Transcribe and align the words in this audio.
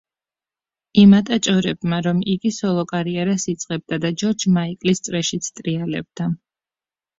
იმატა 1.01 1.37
ჭორებმა, 1.47 1.99
რომ 2.07 2.23
იგი 2.33 2.53
სოლო-კარიერას 2.57 3.47
იწყებდა 3.55 4.01
და 4.07 4.13
ჯორჯ 4.25 4.49
მაიკლის 4.59 5.05
წრეშიც 5.11 5.53
ტრიალებდა. 5.63 6.33